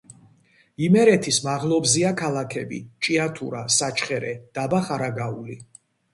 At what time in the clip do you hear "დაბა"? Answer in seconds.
4.59-4.83